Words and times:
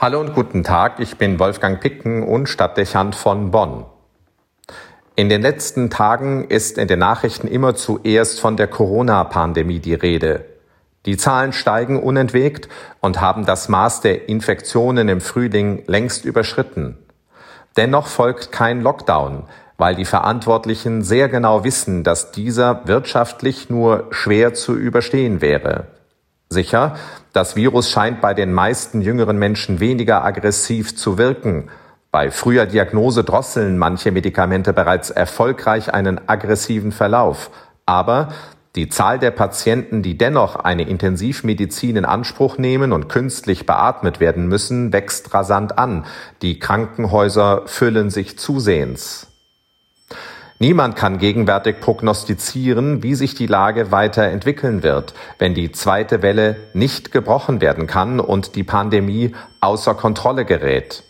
Hallo 0.00 0.20
und 0.20 0.32
guten 0.32 0.62
Tag, 0.62 1.00
ich 1.00 1.16
bin 1.16 1.40
Wolfgang 1.40 1.80
Picken 1.80 2.22
und 2.22 2.48
Stadtdechant 2.48 3.16
von 3.16 3.50
Bonn. 3.50 3.84
In 5.16 5.28
den 5.28 5.42
letzten 5.42 5.90
Tagen 5.90 6.44
ist 6.44 6.78
in 6.78 6.86
den 6.86 7.00
Nachrichten 7.00 7.48
immer 7.48 7.74
zuerst 7.74 8.38
von 8.38 8.56
der 8.56 8.68
Corona-Pandemie 8.68 9.80
die 9.80 9.94
Rede. 9.94 10.44
Die 11.04 11.16
Zahlen 11.16 11.52
steigen 11.52 12.00
unentwegt 12.00 12.68
und 13.00 13.20
haben 13.20 13.44
das 13.44 13.68
Maß 13.68 14.00
der 14.00 14.28
Infektionen 14.28 15.08
im 15.08 15.20
Frühling 15.20 15.82
längst 15.88 16.24
überschritten. 16.24 16.96
Dennoch 17.76 18.06
folgt 18.06 18.52
kein 18.52 18.82
Lockdown, 18.82 19.46
weil 19.78 19.96
die 19.96 20.04
Verantwortlichen 20.04 21.02
sehr 21.02 21.28
genau 21.28 21.64
wissen, 21.64 22.04
dass 22.04 22.30
dieser 22.30 22.86
wirtschaftlich 22.86 23.68
nur 23.68 24.06
schwer 24.12 24.54
zu 24.54 24.76
überstehen 24.76 25.40
wäre. 25.40 25.88
Sicher, 26.50 26.96
das 27.32 27.56
Virus 27.56 27.90
scheint 27.90 28.20
bei 28.20 28.32
den 28.32 28.52
meisten 28.52 29.02
jüngeren 29.02 29.38
Menschen 29.38 29.80
weniger 29.80 30.24
aggressiv 30.24 30.96
zu 30.96 31.18
wirken. 31.18 31.68
Bei 32.10 32.30
früher 32.30 32.64
Diagnose 32.64 33.22
drosseln 33.22 33.76
manche 33.76 34.10
Medikamente 34.12 34.72
bereits 34.72 35.10
erfolgreich 35.10 35.92
einen 35.92 36.26
aggressiven 36.26 36.90
Verlauf. 36.90 37.50
Aber 37.84 38.30
die 38.76 38.88
Zahl 38.88 39.18
der 39.18 39.30
Patienten, 39.30 40.02
die 40.02 40.16
dennoch 40.16 40.56
eine 40.56 40.88
Intensivmedizin 40.88 41.96
in 41.96 42.04
Anspruch 42.04 42.56
nehmen 42.56 42.92
und 42.92 43.08
künstlich 43.08 43.66
beatmet 43.66 44.20
werden 44.20 44.46
müssen, 44.46 44.92
wächst 44.92 45.34
rasant 45.34 45.78
an. 45.78 46.06
Die 46.42 46.58
Krankenhäuser 46.58 47.62
füllen 47.66 48.08
sich 48.08 48.38
zusehends. 48.38 49.26
Niemand 50.60 50.96
kann 50.96 51.18
gegenwärtig 51.18 51.78
prognostizieren, 51.78 53.04
wie 53.04 53.14
sich 53.14 53.34
die 53.34 53.46
Lage 53.46 53.92
weiterentwickeln 53.92 54.82
wird, 54.82 55.14
wenn 55.38 55.54
die 55.54 55.70
zweite 55.70 56.20
Welle 56.20 56.56
nicht 56.74 57.12
gebrochen 57.12 57.60
werden 57.60 57.86
kann 57.86 58.18
und 58.18 58.56
die 58.56 58.64
Pandemie 58.64 59.36
außer 59.60 59.94
Kontrolle 59.94 60.44
gerät. 60.44 61.04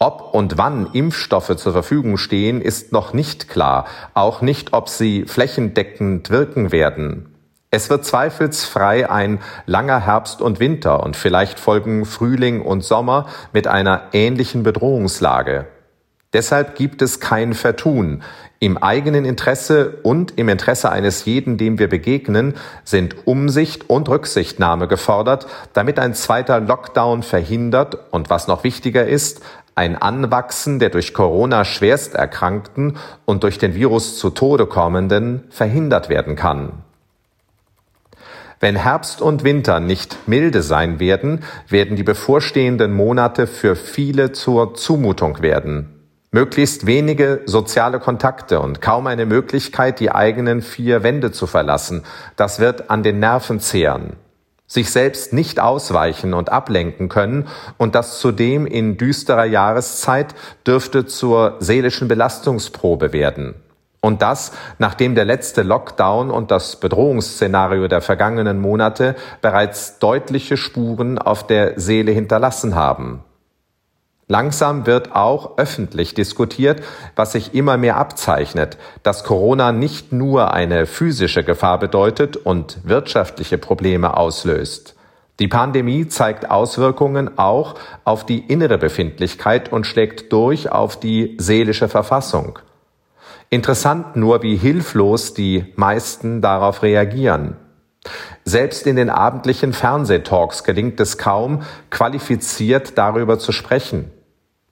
Ob 0.00 0.34
und 0.34 0.58
wann 0.58 0.88
Impfstoffe 0.92 1.54
zur 1.56 1.72
Verfügung 1.72 2.16
stehen, 2.16 2.60
ist 2.60 2.90
noch 2.90 3.12
nicht 3.12 3.48
klar, 3.48 3.86
auch 4.14 4.40
nicht, 4.40 4.72
ob 4.72 4.88
sie 4.88 5.24
flächendeckend 5.24 6.30
wirken 6.30 6.72
werden. 6.72 7.36
Es 7.70 7.90
wird 7.90 8.04
zweifelsfrei 8.04 9.08
ein 9.08 9.38
langer 9.66 10.04
Herbst 10.04 10.42
und 10.42 10.58
Winter 10.58 11.04
und 11.04 11.14
vielleicht 11.14 11.60
folgen 11.60 12.04
Frühling 12.06 12.62
und 12.62 12.82
Sommer 12.82 13.26
mit 13.52 13.68
einer 13.68 14.08
ähnlichen 14.12 14.64
Bedrohungslage. 14.64 15.68
Deshalb 16.32 16.76
gibt 16.76 17.02
es 17.02 17.20
kein 17.20 17.54
Vertun. 17.54 18.22
Im 18.62 18.76
eigenen 18.76 19.24
Interesse 19.24 20.00
und 20.02 20.36
im 20.36 20.50
Interesse 20.50 20.92
eines 20.92 21.24
jeden, 21.24 21.56
dem 21.56 21.78
wir 21.78 21.88
begegnen, 21.88 22.56
sind 22.84 23.26
Umsicht 23.26 23.88
und 23.88 24.06
Rücksichtnahme 24.10 24.86
gefordert, 24.86 25.46
damit 25.72 25.98
ein 25.98 26.12
zweiter 26.12 26.60
Lockdown 26.60 27.22
verhindert 27.22 27.96
und 28.10 28.28
was 28.28 28.48
noch 28.48 28.62
wichtiger 28.62 29.06
ist, 29.06 29.40
ein 29.76 29.96
Anwachsen 29.96 30.78
der 30.78 30.90
durch 30.90 31.14
Corona 31.14 31.64
schwerst 31.64 32.14
Erkrankten 32.14 32.98
und 33.24 33.44
durch 33.44 33.56
den 33.56 33.74
Virus 33.74 34.18
zu 34.18 34.28
Tode 34.28 34.66
kommenden 34.66 35.44
verhindert 35.48 36.10
werden 36.10 36.36
kann. 36.36 36.82
Wenn 38.60 38.76
Herbst 38.76 39.22
und 39.22 39.42
Winter 39.42 39.80
nicht 39.80 40.28
milde 40.28 40.60
sein 40.60 41.00
werden, 41.00 41.44
werden 41.66 41.96
die 41.96 42.02
bevorstehenden 42.02 42.92
Monate 42.92 43.46
für 43.46 43.74
viele 43.74 44.32
zur 44.32 44.74
Zumutung 44.74 45.40
werden. 45.40 45.99
Möglichst 46.32 46.86
wenige 46.86 47.42
soziale 47.46 47.98
Kontakte 47.98 48.60
und 48.60 48.80
kaum 48.80 49.08
eine 49.08 49.26
Möglichkeit, 49.26 49.98
die 49.98 50.12
eigenen 50.12 50.62
vier 50.62 51.02
Wände 51.02 51.32
zu 51.32 51.48
verlassen. 51.48 52.04
Das 52.36 52.60
wird 52.60 52.88
an 52.88 53.02
den 53.02 53.18
Nerven 53.18 53.58
zehren. 53.58 54.12
Sich 54.68 54.92
selbst 54.92 55.32
nicht 55.32 55.58
ausweichen 55.58 56.32
und 56.32 56.52
ablenken 56.52 57.08
können 57.08 57.48
und 57.78 57.96
das 57.96 58.20
zudem 58.20 58.66
in 58.66 58.96
düsterer 58.96 59.44
Jahreszeit 59.44 60.36
dürfte 60.64 61.04
zur 61.04 61.56
seelischen 61.58 62.06
Belastungsprobe 62.06 63.12
werden. 63.12 63.56
Und 64.00 64.22
das, 64.22 64.52
nachdem 64.78 65.16
der 65.16 65.24
letzte 65.24 65.62
Lockdown 65.62 66.30
und 66.30 66.52
das 66.52 66.76
Bedrohungsszenario 66.76 67.88
der 67.88 68.02
vergangenen 68.02 68.60
Monate 68.60 69.16
bereits 69.42 69.98
deutliche 69.98 70.56
Spuren 70.56 71.18
auf 71.18 71.44
der 71.44 71.80
Seele 71.80 72.12
hinterlassen 72.12 72.76
haben. 72.76 73.24
Langsam 74.30 74.86
wird 74.86 75.16
auch 75.16 75.58
öffentlich 75.58 76.14
diskutiert, 76.14 76.84
was 77.16 77.32
sich 77.32 77.52
immer 77.52 77.76
mehr 77.76 77.96
abzeichnet, 77.96 78.78
dass 79.02 79.24
Corona 79.24 79.72
nicht 79.72 80.12
nur 80.12 80.54
eine 80.54 80.86
physische 80.86 81.42
Gefahr 81.42 81.80
bedeutet 81.80 82.36
und 82.36 82.78
wirtschaftliche 82.84 83.58
Probleme 83.58 84.16
auslöst. 84.16 84.94
Die 85.40 85.48
Pandemie 85.48 86.06
zeigt 86.06 86.48
Auswirkungen 86.48 87.38
auch 87.38 87.74
auf 88.04 88.24
die 88.24 88.38
innere 88.38 88.78
Befindlichkeit 88.78 89.72
und 89.72 89.84
schlägt 89.84 90.32
durch 90.32 90.70
auf 90.70 91.00
die 91.00 91.36
seelische 91.40 91.88
Verfassung. 91.88 92.60
Interessant 93.48 94.14
nur, 94.14 94.44
wie 94.44 94.54
hilflos 94.54 95.34
die 95.34 95.72
meisten 95.74 96.40
darauf 96.40 96.84
reagieren. 96.84 97.56
Selbst 98.44 98.86
in 98.86 98.94
den 98.94 99.10
abendlichen 99.10 99.72
Fernsehtalks 99.72 100.62
gelingt 100.62 101.00
es 101.00 101.18
kaum, 101.18 101.62
qualifiziert 101.90 102.96
darüber 102.96 103.40
zu 103.40 103.50
sprechen 103.50 104.12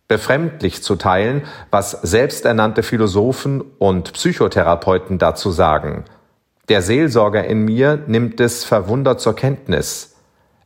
befremdlich 0.08 0.82
zu 0.82 0.96
teilen, 0.96 1.42
was 1.70 1.92
selbsternannte 1.92 2.82
Philosophen 2.82 3.62
und 3.78 4.14
Psychotherapeuten 4.14 5.18
dazu 5.18 5.50
sagen. 5.50 6.04
Der 6.68 6.82
Seelsorger 6.82 7.44
in 7.44 7.64
mir 7.64 8.02
nimmt 8.06 8.40
es 8.40 8.64
verwundert 8.64 9.20
zur 9.20 9.36
Kenntnis. 9.36 10.16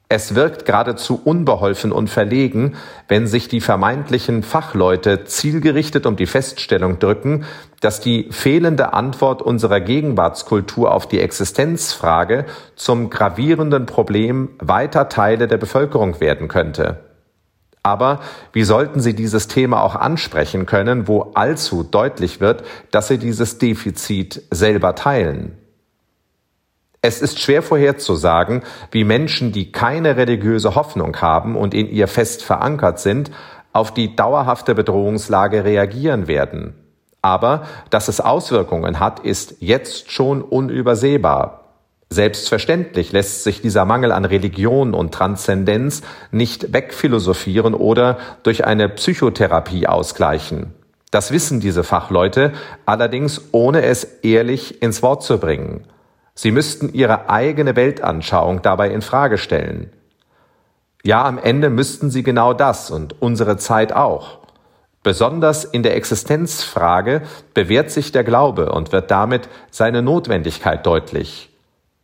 Es 0.08 0.34
wirkt 0.34 0.66
geradezu 0.66 1.18
unbeholfen 1.24 1.90
und 1.90 2.10
verlegen, 2.10 2.76
wenn 3.08 3.26
sich 3.26 3.48
die 3.48 3.62
vermeintlichen 3.62 4.42
Fachleute 4.42 5.24
zielgerichtet 5.24 6.04
um 6.04 6.16
die 6.16 6.26
Feststellung 6.26 6.98
drücken, 6.98 7.46
dass 7.80 8.00
die 8.00 8.28
fehlende 8.30 8.92
Antwort 8.92 9.40
unserer 9.40 9.80
Gegenwartskultur 9.80 10.92
auf 10.92 11.08
die 11.08 11.20
Existenzfrage 11.20 12.44
zum 12.76 13.08
gravierenden 13.08 13.86
Problem 13.86 14.50
weiter 14.58 15.08
Teile 15.08 15.48
der 15.48 15.56
Bevölkerung 15.56 16.20
werden 16.20 16.46
könnte. 16.46 17.11
Aber 17.82 18.20
wie 18.52 18.62
sollten 18.62 19.00
Sie 19.00 19.14
dieses 19.14 19.48
Thema 19.48 19.82
auch 19.82 19.96
ansprechen 19.96 20.66
können, 20.66 21.08
wo 21.08 21.32
allzu 21.34 21.82
deutlich 21.82 22.40
wird, 22.40 22.62
dass 22.90 23.08
Sie 23.08 23.18
dieses 23.18 23.58
Defizit 23.58 24.42
selber 24.50 24.94
teilen? 24.94 25.58
Es 27.00 27.20
ist 27.20 27.40
schwer 27.40 27.62
vorherzusagen, 27.62 28.62
wie 28.92 29.02
Menschen, 29.02 29.50
die 29.50 29.72
keine 29.72 30.16
religiöse 30.16 30.76
Hoffnung 30.76 31.16
haben 31.20 31.56
und 31.56 31.74
in 31.74 31.88
ihr 31.88 32.06
fest 32.06 32.44
verankert 32.44 33.00
sind, 33.00 33.32
auf 33.72 33.92
die 33.92 34.14
dauerhafte 34.14 34.76
Bedrohungslage 34.76 35.64
reagieren 35.64 36.28
werden. 36.28 36.74
Aber 37.20 37.66
dass 37.90 38.06
es 38.06 38.20
Auswirkungen 38.20 39.00
hat, 39.00 39.18
ist 39.20 39.56
jetzt 39.58 40.12
schon 40.12 40.42
unübersehbar. 40.42 41.61
Selbstverständlich 42.12 43.12
lässt 43.12 43.42
sich 43.42 43.62
dieser 43.62 43.86
Mangel 43.86 44.12
an 44.12 44.26
Religion 44.26 44.92
und 44.92 45.14
Transzendenz 45.14 46.02
nicht 46.30 46.74
wegphilosophieren 46.74 47.72
oder 47.72 48.18
durch 48.42 48.66
eine 48.66 48.90
Psychotherapie 48.90 49.86
ausgleichen. 49.86 50.74
Das 51.10 51.32
wissen 51.32 51.60
diese 51.60 51.84
Fachleute, 51.84 52.52
allerdings 52.84 53.40
ohne 53.52 53.82
es 53.84 54.04
ehrlich 54.04 54.82
ins 54.82 55.02
Wort 55.02 55.22
zu 55.22 55.38
bringen. 55.38 55.84
Sie 56.34 56.50
müssten 56.50 56.92
ihre 56.92 57.30
eigene 57.30 57.76
Weltanschauung 57.76 58.60
dabei 58.60 58.90
in 58.90 59.00
Frage 59.00 59.38
stellen. 59.38 59.90
Ja, 61.02 61.24
am 61.24 61.38
Ende 61.38 61.70
müssten 61.70 62.10
sie 62.10 62.22
genau 62.22 62.52
das 62.52 62.90
und 62.90 63.22
unsere 63.22 63.56
Zeit 63.56 63.94
auch. 63.94 64.40
Besonders 65.02 65.64
in 65.64 65.82
der 65.82 65.96
Existenzfrage 65.96 67.22
bewährt 67.54 67.90
sich 67.90 68.12
der 68.12 68.22
Glaube 68.22 68.70
und 68.70 68.92
wird 68.92 69.10
damit 69.10 69.48
seine 69.70 70.02
Notwendigkeit 70.02 70.84
deutlich. 70.84 71.48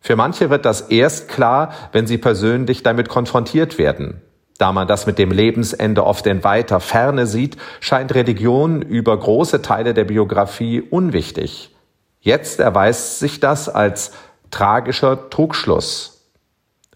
Für 0.00 0.16
manche 0.16 0.50
wird 0.50 0.64
das 0.64 0.82
erst 0.82 1.28
klar, 1.28 1.72
wenn 1.92 2.06
sie 2.06 2.18
persönlich 2.18 2.82
damit 2.82 3.08
konfrontiert 3.08 3.78
werden. 3.78 4.22
Da 4.58 4.72
man 4.72 4.88
das 4.88 5.06
mit 5.06 5.18
dem 5.18 5.30
Lebensende 5.30 6.04
oft 6.04 6.26
in 6.26 6.42
weiter 6.42 6.80
Ferne 6.80 7.26
sieht, 7.26 7.56
scheint 7.80 8.14
Religion 8.14 8.82
über 8.82 9.16
große 9.16 9.62
Teile 9.62 9.94
der 9.94 10.04
Biografie 10.04 10.80
unwichtig. 10.80 11.74
Jetzt 12.20 12.58
erweist 12.58 13.20
sich 13.20 13.38
das 13.38 13.68
als 13.68 14.12
tragischer 14.50 15.30
Trugschluss. 15.30 16.26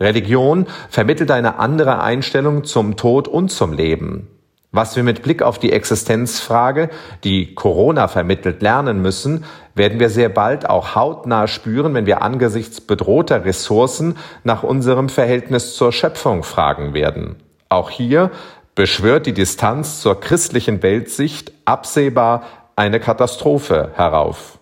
Religion 0.01 0.67
vermittelt 0.89 1.31
eine 1.31 1.61
andere 1.61 2.03
Einstellung 2.03 2.65
zum 2.65 2.97
Tod 2.97 3.29
und 3.29 3.51
zum 3.51 3.73
Leben. 3.73 4.29
Was 4.75 4.97
wir 4.97 5.03
mit 5.03 5.23
Blick 5.23 5.43
auf 5.43 5.59
die 5.59 5.71
Existenzfrage, 5.71 6.89
die 7.25 7.55
Corona 7.55 8.09
vermittelt, 8.09 8.63
lernen 8.63 9.03
müssen, 9.03 9.45
werden 9.75 10.01
wir 10.01 10.09
sehr 10.09 10.31
bald 10.31 10.69
auch 10.69 10.95
hautnah 10.95 11.47
spüren, 11.47 11.93
wenn 11.93 12.07
wir 12.07 12.23
angesichts 12.23 12.81
bedrohter 12.81 13.45
Ressourcen 13.45 14.17
nach 14.45 14.63
unserem 14.63 15.11
Verhältnis 15.11 15.77
zur 15.77 15.93
Schöpfung 15.93 16.43
fragen 16.43 16.95
werden. 16.95 17.37
Auch 17.69 17.91
hier 17.91 18.31
beschwört 18.75 19.27
die 19.27 19.35
Distanz 19.35 20.01
zur 20.01 20.19
christlichen 20.19 20.83
Weltsicht 20.83 21.53
absehbar 21.67 22.45
eine 22.75 22.99
Katastrophe 22.99 23.91
herauf. 23.95 24.59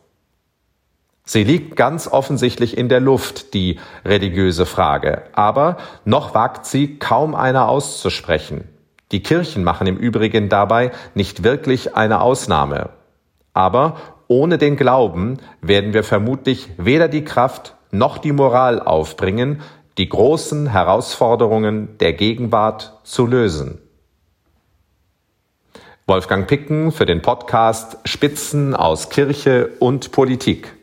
Sie 1.25 1.45
liegt 1.45 1.77
ganz 1.77 2.09
offensichtlich 2.09 2.77
in 2.77 2.89
der 2.89 2.99
Luft, 2.99 3.55
die 3.55 3.79
religiöse 4.05 4.67
Frage, 4.67 5.23
aber 5.35 5.77
noch 6.05 6.35
wagt 6.35 6.67
sie 6.67 6.99
kaum 6.99 7.37
einer 7.37 7.69
auszusprechen. 7.69 8.65
Die 9.13 9.23
Kirchen 9.23 9.65
machen 9.65 9.87
im 9.87 9.97
Übrigen 9.97 10.49
dabei 10.49 10.93
nicht 11.15 11.43
wirklich 11.43 11.97
eine 11.97 12.21
Ausnahme. 12.21 12.91
Aber 13.53 13.97
ohne 14.29 14.59
den 14.59 14.77
Glauben 14.77 15.39
werden 15.61 15.93
wir 15.93 16.05
vermutlich 16.05 16.69
weder 16.77 17.09
die 17.09 17.25
Kraft 17.25 17.75
noch 17.91 18.19
die 18.19 18.33
Moral 18.33 18.81
aufbringen, 18.81 19.61
die 19.99 20.09
großen 20.09 20.69
Herausforderungen 20.69 21.99
der 21.99 22.13
Gegenwart 22.13 23.01
zu 23.03 23.27
lösen. 23.27 23.81
Wolfgang 26.07 26.47
Picken 26.47 26.93
für 26.93 27.07
den 27.07 27.23
Podcast 27.23 27.99
Spitzen 28.05 28.75
aus 28.75 29.11
Kirche 29.11 29.71
und 29.81 30.13
Politik. 30.13 30.80